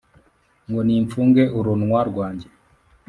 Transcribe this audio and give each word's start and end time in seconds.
ngo 0.67 0.79
nimfunge 0.87 1.43
urunwa 1.57 2.01
rwanjye 2.09 2.47